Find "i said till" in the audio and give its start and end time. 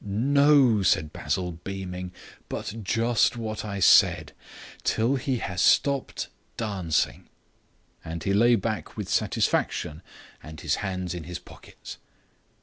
3.63-5.15